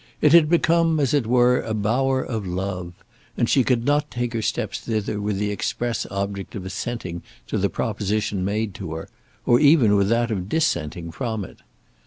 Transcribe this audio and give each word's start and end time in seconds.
It 0.19 0.33
had 0.33 0.49
become 0.49 0.99
as 0.99 1.13
it 1.13 1.27
were 1.27 1.61
a 1.61 1.75
bower 1.75 2.23
of 2.23 2.47
love, 2.47 2.93
and 3.37 3.47
she 3.47 3.63
could 3.63 3.85
not 3.85 4.09
take 4.09 4.33
her 4.33 4.41
steps 4.41 4.79
thither 4.79 5.21
with 5.21 5.37
the 5.37 5.51
express 5.51 6.07
object 6.09 6.55
of 6.55 6.65
assenting 6.65 7.21
to 7.45 7.59
the 7.59 7.69
proposition 7.69 8.43
made 8.43 8.73
to 8.73 8.93
her, 8.95 9.09
or 9.45 9.59
even 9.59 9.95
with 9.95 10.09
that 10.09 10.31
of 10.31 10.49
dissenting 10.49 11.11
from 11.11 11.45
it. 11.45 11.59